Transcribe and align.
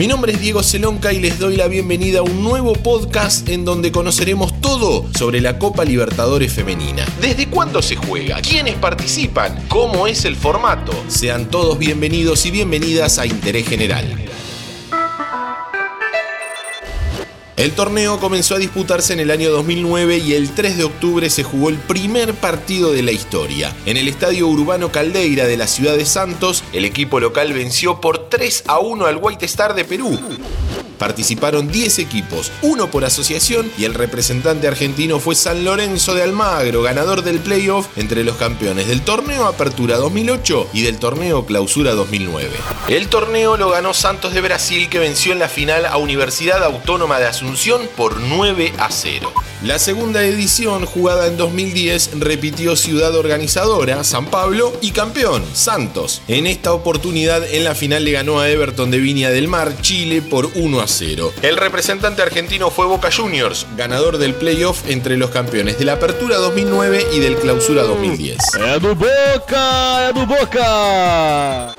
Mi 0.00 0.06
nombre 0.06 0.32
es 0.32 0.40
Diego 0.40 0.62
Celonca 0.62 1.12
y 1.12 1.18
les 1.18 1.38
doy 1.38 1.56
la 1.58 1.68
bienvenida 1.68 2.20
a 2.20 2.22
un 2.22 2.42
nuevo 2.42 2.72
podcast 2.72 3.46
en 3.50 3.66
donde 3.66 3.92
conoceremos 3.92 4.58
todo 4.62 5.04
sobre 5.14 5.42
la 5.42 5.58
Copa 5.58 5.84
Libertadores 5.84 6.50
Femenina. 6.54 7.04
¿Desde 7.20 7.48
cuándo 7.48 7.82
se 7.82 7.96
juega? 7.96 8.40
¿Quiénes 8.40 8.76
participan? 8.76 9.66
¿Cómo 9.68 10.06
es 10.06 10.24
el 10.24 10.36
formato? 10.36 10.94
Sean 11.08 11.50
todos 11.50 11.78
bienvenidos 11.78 12.46
y 12.46 12.50
bienvenidas 12.50 13.18
a 13.18 13.26
Interés 13.26 13.68
General. 13.68 14.06
El 17.60 17.72
torneo 17.72 18.18
comenzó 18.18 18.54
a 18.54 18.58
disputarse 18.58 19.12
en 19.12 19.20
el 19.20 19.30
año 19.30 19.50
2009 19.50 20.16
y 20.16 20.32
el 20.32 20.48
3 20.48 20.78
de 20.78 20.84
octubre 20.84 21.28
se 21.28 21.42
jugó 21.42 21.68
el 21.68 21.76
primer 21.76 22.32
partido 22.32 22.90
de 22.90 23.02
la 23.02 23.12
historia. 23.12 23.76
En 23.84 23.98
el 23.98 24.08
Estadio 24.08 24.48
Urbano 24.48 24.90
Caldeira 24.90 25.44
de 25.44 25.58
la 25.58 25.66
ciudad 25.66 25.94
de 25.94 26.06
Santos, 26.06 26.64
el 26.72 26.86
equipo 26.86 27.20
local 27.20 27.52
venció 27.52 28.00
por 28.00 28.30
3 28.30 28.64
a 28.66 28.78
1 28.78 29.04
al 29.04 29.18
White 29.18 29.44
Star 29.44 29.74
de 29.74 29.84
Perú. 29.84 30.18
Participaron 31.00 31.66
10 31.66 31.98
equipos, 31.98 32.52
uno 32.60 32.90
por 32.90 33.06
asociación 33.06 33.72
y 33.78 33.84
el 33.84 33.94
representante 33.94 34.68
argentino 34.68 35.18
fue 35.18 35.34
San 35.34 35.64
Lorenzo 35.64 36.14
de 36.14 36.22
Almagro, 36.22 36.82
ganador 36.82 37.22
del 37.22 37.38
playoff 37.38 37.86
entre 37.96 38.22
los 38.22 38.36
campeones 38.36 38.86
del 38.86 39.00
torneo 39.00 39.46
Apertura 39.46 39.96
2008 39.96 40.68
y 40.74 40.82
del 40.82 40.98
torneo 40.98 41.46
Clausura 41.46 41.94
2009. 41.94 42.50
El 42.88 43.08
torneo 43.08 43.56
lo 43.56 43.70
ganó 43.70 43.94
Santos 43.94 44.34
de 44.34 44.42
Brasil 44.42 44.90
que 44.90 44.98
venció 44.98 45.32
en 45.32 45.38
la 45.38 45.48
final 45.48 45.86
a 45.86 45.96
Universidad 45.96 46.62
Autónoma 46.62 47.18
de 47.18 47.28
Asunción 47.28 47.88
por 47.96 48.20
9 48.20 48.74
a 48.76 48.90
0. 48.90 49.32
La 49.62 49.78
segunda 49.78 50.24
edición, 50.24 50.86
jugada 50.86 51.26
en 51.26 51.36
2010, 51.36 52.12
repitió 52.20 52.76
ciudad 52.76 53.14
organizadora, 53.14 54.04
San 54.04 54.24
Pablo, 54.24 54.72
y 54.80 54.92
campeón, 54.92 55.44
Santos. 55.52 56.22
En 56.28 56.46
esta 56.46 56.72
oportunidad, 56.72 57.46
en 57.46 57.64
la 57.64 57.74
final 57.74 58.04
le 58.04 58.12
ganó 58.12 58.40
a 58.40 58.48
Everton 58.48 58.90
de 58.90 58.96
Viña 58.98 59.28
del 59.28 59.48
Mar, 59.48 59.74
Chile, 59.82 60.22
por 60.22 60.50
1 60.54 60.80
a 60.80 60.86
0. 60.90 61.32
El 61.42 61.56
representante 61.56 62.22
argentino 62.22 62.70
fue 62.70 62.86
Boca 62.86 63.10
Juniors, 63.10 63.66
ganador 63.76 64.18
del 64.18 64.34
playoff 64.34 64.88
entre 64.88 65.16
los 65.16 65.30
campeones 65.30 65.78
de 65.78 65.84
la 65.84 65.94
Apertura 65.94 66.36
2009 66.36 67.06
y 67.12 67.20
del 67.20 67.36
Clausura 67.36 67.82
2010. 67.82 68.38
¡Edu 68.76 68.94
Boca! 68.94 70.10
¡Edu 70.10 70.26
Boca! 70.26 71.74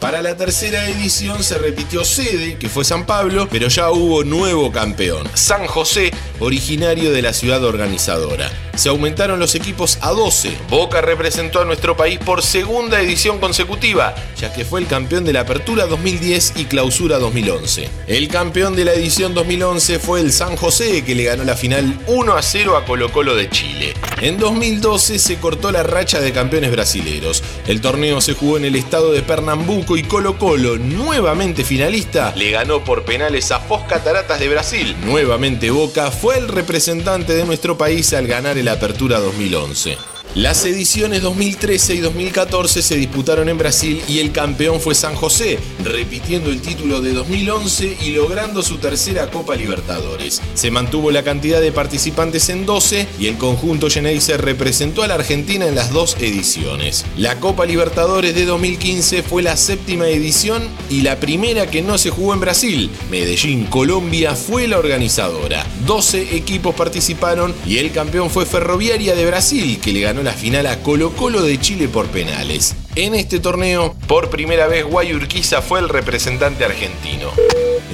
Para 0.00 0.22
la 0.22 0.36
tercera 0.36 0.88
edición 0.88 1.42
se 1.42 1.58
repitió 1.58 2.04
sede, 2.04 2.56
que 2.56 2.68
fue 2.68 2.84
San 2.84 3.04
Pablo, 3.04 3.48
pero 3.50 3.66
ya 3.66 3.90
hubo 3.90 4.22
nuevo 4.22 4.70
campeón, 4.70 5.28
San 5.34 5.66
José, 5.66 6.12
originario 6.38 7.10
de 7.10 7.20
la 7.20 7.32
ciudad 7.32 7.64
organizadora. 7.64 8.48
Se 8.76 8.90
aumentaron 8.90 9.40
los 9.40 9.56
equipos 9.56 9.98
a 10.02 10.12
12. 10.12 10.56
Boca 10.70 11.00
representó 11.00 11.60
a 11.60 11.64
nuestro 11.64 11.96
país 11.96 12.20
por 12.20 12.44
segunda 12.44 13.00
edición 13.00 13.40
consecutiva, 13.40 14.14
ya 14.40 14.52
que 14.52 14.64
fue 14.64 14.78
el 14.78 14.86
campeón 14.86 15.24
de 15.24 15.32
la 15.32 15.40
Apertura 15.40 15.86
2010 15.86 16.52
y 16.54 16.66
Clausura 16.66 17.18
2011. 17.18 17.90
El 18.06 18.28
campeón 18.28 18.76
de 18.76 18.84
la 18.84 18.92
edición 18.92 19.34
2011 19.34 19.98
fue 19.98 20.20
el 20.20 20.32
San 20.32 20.54
José, 20.54 21.02
que 21.02 21.16
le 21.16 21.24
ganó 21.24 21.42
la 21.42 21.56
final 21.56 21.98
1 22.06 22.32
a 22.34 22.40
0 22.40 22.76
a 22.76 22.84
Colo 22.84 23.10
Colo 23.10 23.34
de 23.34 23.50
Chile. 23.50 23.94
En 24.20 24.38
2012 24.38 25.18
se 25.18 25.36
cortó 25.38 25.72
la 25.72 25.82
racha 25.82 26.20
de 26.20 26.32
campeones 26.32 26.70
brasileros. 26.70 27.42
El 27.66 27.80
torneo 27.80 28.20
se 28.20 28.34
jugó 28.34 28.58
en 28.58 28.64
el 28.64 28.76
estado 28.76 29.10
de 29.10 29.22
Pernambuco 29.22 29.87
y 29.96 30.02
Colo 30.02 30.38
Colo, 30.38 30.76
nuevamente 30.76 31.64
finalista, 31.64 32.34
le 32.36 32.50
ganó 32.50 32.84
por 32.84 33.04
penales 33.04 33.50
a 33.52 33.60
Foz 33.60 33.82
Cataratas 33.88 34.38
de 34.40 34.48
Brasil. 34.48 34.96
Nuevamente 35.04 35.70
Boca 35.70 36.10
fue 36.10 36.36
el 36.38 36.48
representante 36.48 37.34
de 37.34 37.44
nuestro 37.44 37.78
país 37.78 38.12
al 38.12 38.26
ganar 38.26 38.58
el 38.58 38.68
Apertura 38.68 39.18
2011. 39.18 40.17
Las 40.34 40.64
ediciones 40.66 41.22
2013 41.22 41.94
y 41.94 42.00
2014 42.00 42.82
se 42.82 42.96
disputaron 42.96 43.48
en 43.48 43.56
Brasil 43.56 44.02
y 44.06 44.18
el 44.18 44.30
campeón 44.30 44.78
fue 44.78 44.94
San 44.94 45.14
José, 45.14 45.58
repitiendo 45.82 46.50
el 46.50 46.60
título 46.60 47.00
de 47.00 47.12
2011 47.12 47.96
y 48.04 48.10
logrando 48.10 48.62
su 48.62 48.76
tercera 48.76 49.30
Copa 49.30 49.56
Libertadores. 49.56 50.42
Se 50.54 50.70
mantuvo 50.70 51.10
la 51.10 51.22
cantidad 51.22 51.62
de 51.62 51.72
participantes 51.72 52.50
en 52.50 52.66
12 52.66 53.08
y 53.18 53.26
el 53.26 53.38
conjunto 53.38 53.88
Geneise 53.88 54.36
representó 54.36 55.02
a 55.02 55.08
la 55.08 55.14
Argentina 55.14 55.66
en 55.66 55.74
las 55.74 55.92
dos 55.92 56.14
ediciones. 56.20 57.06
La 57.16 57.40
Copa 57.40 57.64
Libertadores 57.64 58.34
de 58.34 58.44
2015 58.44 59.22
fue 59.22 59.42
la 59.42 59.56
séptima 59.56 60.08
edición 60.08 60.68
y 60.90 61.00
la 61.00 61.18
primera 61.18 61.70
que 61.70 61.80
no 61.80 61.96
se 61.96 62.10
jugó 62.10 62.34
en 62.34 62.40
Brasil. 62.40 62.90
Medellín, 63.10 63.64
Colombia, 63.64 64.36
fue 64.36 64.68
la 64.68 64.78
organizadora. 64.78 65.66
12 65.86 66.36
equipos 66.36 66.74
participaron 66.74 67.54
y 67.66 67.78
el 67.78 67.92
campeón 67.92 68.28
fue 68.28 68.44
Ferroviaria 68.44 69.14
de 69.14 69.24
Brasil, 69.24 69.80
que 69.82 69.92
le 69.92 70.00
ganó 70.00 70.17
la 70.24 70.32
final 70.32 70.66
a 70.66 70.82
Colo 70.82 71.12
Colo 71.12 71.42
de 71.42 71.60
Chile 71.60 71.88
por 71.88 72.06
penales. 72.06 72.74
En 72.94 73.14
este 73.14 73.38
torneo, 73.38 73.94
por 74.06 74.30
primera 74.30 74.66
vez, 74.66 74.84
Guayurquiza 74.84 75.62
fue 75.62 75.80
el 75.80 75.88
representante 75.88 76.64
argentino. 76.64 77.30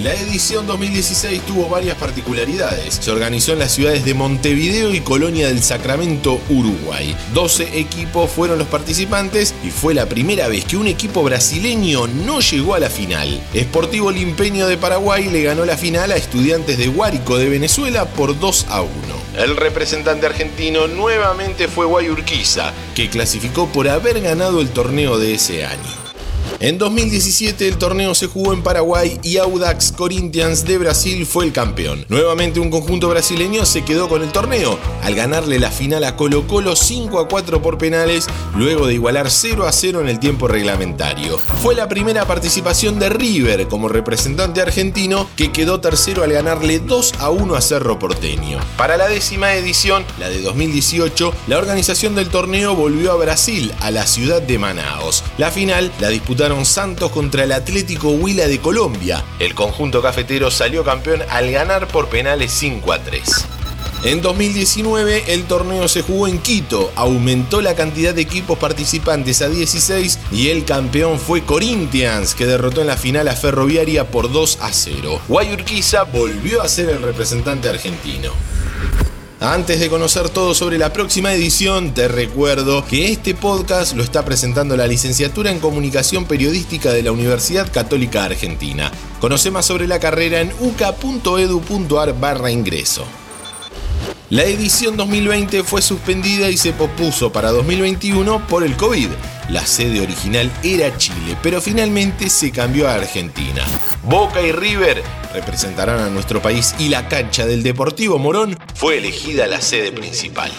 La 0.03 0.13
edición 0.13 0.67
2016 0.67 1.43
tuvo 1.43 1.69
varias 1.69 1.97
particularidades. 1.97 2.97
Se 2.97 3.11
organizó 3.11 3.53
en 3.53 3.61
las 3.61 3.73
ciudades 3.73 4.05
de 4.05 4.15
Montevideo 4.15 4.93
y 4.93 5.01
Colonia 5.01 5.49
del 5.49 5.63
Sacramento, 5.63 6.41
Uruguay. 6.49 7.15
12 7.33 7.79
equipos 7.79 8.31
fueron 8.31 8.59
los 8.59 8.67
participantes 8.67 9.55
y 9.63 9.71
fue 9.71 9.95
la 9.95 10.09
primera 10.09 10.49
vez 10.49 10.65
que 10.65 10.77
un 10.77 10.89
equipo 10.89 11.23
brasileño 11.23 12.07
no 12.09 12.41
llegó 12.41 12.75
a 12.75 12.81
la 12.81 12.91
final. 12.91 13.41
Sportivo 13.55 14.11
Limpeño 14.11 14.67
de 14.67 14.77
Paraguay 14.77 15.29
le 15.31 15.43
ganó 15.43 15.65
la 15.65 15.77
final 15.77 16.11
a 16.11 16.17
Estudiantes 16.17 16.77
de 16.77 16.89
Guárico 16.89 17.39
de 17.39 17.49
Venezuela 17.49 18.05
por 18.05 18.39
2 18.39 18.67
a 18.71 18.83
1. 18.83 19.24
El 19.37 19.57
representante 19.57 20.27
argentino 20.27 20.87
nuevamente 20.87 21.67
fue 21.67 21.87
Guayurquiza, 21.87 22.73
que 22.95 23.11
clasificó 23.11 23.69
por 23.69 23.89
haber 23.89 24.21
ganado 24.21 24.61
el 24.61 24.71
torneo 24.71 25.19
de 25.19 25.35
ese 25.35 25.67
año. 25.67 26.04
En 26.65 26.79
2017 26.79 27.69
el 27.69 27.77
torneo 27.77 28.15
se 28.15 28.27
jugó 28.27 28.55
en 28.55 28.63
Paraguay 28.63 29.21
y 29.23 29.37
Audax 29.37 29.93
Corinthians 29.93 30.65
de 30.65 30.79
Brasil 30.79 31.27
fue 31.27 31.45
el 31.45 31.53
campeón. 31.53 32.07
Nuevamente 32.09 32.59
un 32.59 32.71
conjunto 32.71 33.11
brasileño 33.11 33.67
se 33.67 33.85
quedó 33.85 34.09
con 34.09 34.23
el 34.23 34.33
torneo 34.33 34.79
al 35.03 35.15
ganarle 35.15 35.59
la 35.59 35.71
final 35.71 36.05
a 36.05 36.17
Colo 36.17 36.47
Colo 36.47 36.75
5 36.75 37.21
a 37.21 37.29
4 37.29 37.61
por 37.61 37.77
penales 37.77 38.29
luego 38.57 38.87
de 38.87 38.95
igualar 38.95 39.31
0 39.31 39.67
a 39.67 39.73
0 39.73 40.01
en 40.01 40.09
el 40.09 40.19
tiempo 40.19 40.49
reglamentario. 40.49 41.37
Fue 41.37 41.75
la 41.75 41.87
primera 41.87 42.27
participación 42.27 42.99
de 42.99 43.11
River 43.11 43.69
como 43.69 43.89
representante 43.89 44.63
argentino 44.63 45.29
que 45.37 45.53
quedó 45.53 45.81
tercero 45.81 46.23
al 46.23 46.33
ganarle 46.33 46.79
2 46.79 47.17
a 47.19 47.29
1 47.29 47.57
a 47.57 47.61
Cerro 47.61 47.99
Porteño. 47.99 48.59
Para 48.79 48.97
la 48.97 49.09
décima 49.09 49.53
edición, 49.53 50.03
la 50.19 50.31
de 50.31 50.41
2018, 50.41 51.31
la 51.47 51.59
organización 51.59 52.15
del 52.15 52.31
torneo 52.31 52.75
volvió 52.75 53.13
a 53.13 53.17
Brasil, 53.17 53.71
a 53.81 53.91
la 53.91 54.07
ciudad 54.07 54.41
de 54.41 54.59
Manaos. 54.59 55.25
La 55.37 55.51
final 55.51 55.93
la 56.01 56.09
Santos 56.63 57.11
contra 57.11 57.45
el 57.45 57.53
Atlético 57.53 58.11
Huila 58.11 58.47
de 58.47 58.61
Colombia. 58.61 59.25
El 59.39 59.55
conjunto 59.55 60.01
cafetero 60.03 60.51
salió 60.51 60.85
campeón 60.85 61.23
al 61.31 61.51
ganar 61.51 61.89
por 61.89 62.09
penales 62.09 62.53
5 62.53 62.93
a 62.93 62.99
3. 62.99 63.47
En 64.05 64.21
2019 64.21 65.33
el 65.33 65.45
torneo 65.45 65.89
se 65.89 66.03
jugó 66.03 66.29
en 66.29 66.39
Quito, 66.39 66.93
aumentó 66.95 67.63
la 67.63 67.75
cantidad 67.75 68.15
de 68.15 68.21
equipos 68.21 68.59
participantes 68.59 69.41
a 69.41 69.49
16 69.49 70.19
y 70.31 70.51
el 70.51 70.67
campeón 70.67 71.19
fue 71.19 71.43
Corinthians, 71.43 72.35
que 72.35 72.45
derrotó 72.45 72.83
en 72.83 72.89
la 72.89 72.99
final 72.99 73.29
a 73.29 73.35
Ferroviaria 73.35 74.09
por 74.11 74.31
2 74.31 74.59
a 74.61 74.75
0. 74.75 75.23
Guayurquiza 75.27 76.03
volvió 76.03 76.61
a 76.61 76.69
ser 76.69 76.91
el 76.91 77.01
representante 77.01 77.71
argentino. 77.71 78.33
Antes 79.45 79.79
de 79.79 79.91
conocer 79.91 80.31
todo 80.31 80.55
sobre 80.55 80.79
la 80.79 80.95
próxima 80.95 81.35
edición, 81.35 81.93
te 81.93 82.09
recuerdo 82.09 82.83
que 82.87 83.13
este 83.13 83.35
podcast 83.35 83.95
lo 83.95 84.03
está 84.03 84.25
presentando 84.25 84.75
la 84.75 84.87
licenciatura 84.87 85.51
en 85.51 85.61
Comunicación 85.61 86.25
Periodística 86.25 86.95
de 86.95 87.03
la 87.03 87.13
Universidad 87.13 87.71
Católica 87.71 88.25
Argentina. 88.25 88.91
Conoce 89.21 89.51
más 89.51 89.67
sobre 89.67 89.87
la 89.87 90.01
carrera 90.01 90.41
en 90.41 90.51
uca.edu.ar 90.61 92.19
barra 92.19 92.51
ingreso. 92.51 93.05
La 94.31 94.45
edición 94.45 94.97
2020 94.97 95.63
fue 95.63 95.83
suspendida 95.83 96.49
y 96.49 96.57
se 96.57 96.73
pospuso 96.73 97.31
para 97.31 97.51
2021 97.51 98.47
por 98.47 98.65
el 98.65 98.75
COVID. 98.79 99.09
La 99.49 99.67
sede 99.67 100.01
original 100.01 100.51
era 100.63 100.97
Chile, 100.97 101.37
pero 101.43 101.61
finalmente 101.61 102.31
se 102.31 102.51
cambió 102.51 102.89
a 102.89 102.95
Argentina. 102.95 103.63
Boca 104.03 104.41
y 104.41 104.53
River 104.53 105.03
representarán 105.35 106.01
a 106.01 106.09
nuestro 106.09 106.41
país 106.41 106.75
y 106.79 106.89
la 106.89 107.09
cancha 107.09 107.45
del 107.45 107.63
Deportivo 107.63 108.19
Morón 108.19 108.59
fue 108.75 108.97
elegida 108.99 109.47
la 109.47 109.61
sede 109.61 109.93
principal. 109.93 110.51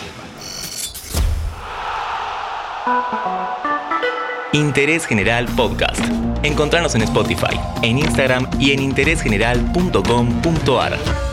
Interés 4.54 5.06
General 5.06 5.46
Podcast. 5.48 6.00
Encontrarnos 6.44 6.96
en 6.96 7.02
Spotify, 7.02 7.60
en 7.82 8.00
Instagram 8.00 8.50
y 8.60 8.72
en 8.72 8.82
interésgeneral.com.ar. 8.82 11.25